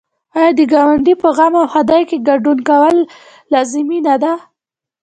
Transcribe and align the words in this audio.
آیا 0.37 0.51
د 0.59 0.61
ګاونډي 0.73 1.13
په 1.21 1.27
غم 1.37 1.53
او 1.61 1.65
ښادۍ 1.71 2.01
کې 2.09 2.17
ګډون 2.29 2.57
لازمي 3.53 3.99
نه 4.07 4.15
دی؟ 4.21 4.33